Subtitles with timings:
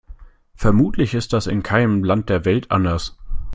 [0.55, 3.15] Vermutlich ist das in keinem Land der Welt anders.